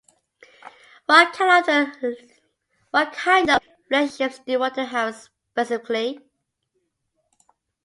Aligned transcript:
What 1.05 1.31
kind 3.13 3.49
of 3.51 3.63
relationships 3.91 4.39
do 4.39 4.53
you 4.53 4.57
want 4.57 4.73
to 4.73 4.85
have 4.85 5.13
specifically? 5.51 6.19